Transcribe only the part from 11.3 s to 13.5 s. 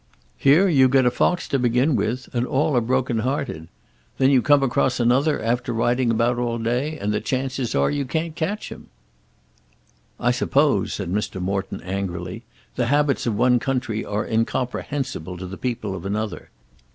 Morton angrily, "the habits of